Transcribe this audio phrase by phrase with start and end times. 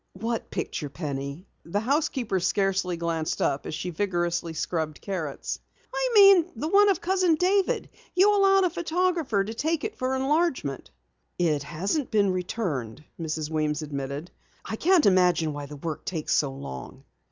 [0.19, 5.59] "What picture, Penny?" The housekeeper scarcely glanced up as she vigorously scrubbed carrots.
[5.93, 7.87] "I mean the one of Cousin David.
[8.15, 10.89] You allowed a photographer to take it for enlargement."
[11.37, 13.51] "It hasn't been returned," Mrs.
[13.51, 14.31] Weems admitted.
[14.65, 17.03] "I can't imagine why the work takes so long."